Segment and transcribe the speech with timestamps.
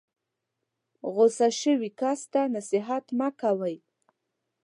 [1.13, 3.75] غسه شوي کس ته نصیحت مه کوئ.